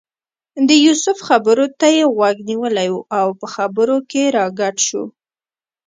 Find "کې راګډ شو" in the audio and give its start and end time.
4.11-5.03